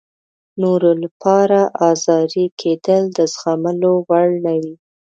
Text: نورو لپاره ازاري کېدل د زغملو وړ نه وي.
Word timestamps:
نورو 0.61 0.91
لپاره 1.03 1.59
ازاري 1.91 2.45
کېدل 2.61 3.01
د 3.17 3.19
زغملو 3.33 3.93
وړ 4.07 4.27
نه 4.45 4.53
وي. 4.61 4.75